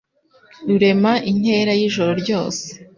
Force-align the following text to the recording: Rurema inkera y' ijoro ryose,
Rurema 0.67 1.13
inkera 1.31 1.71
y' 1.79 1.85
ijoro 1.87 2.11
ryose, 2.21 2.63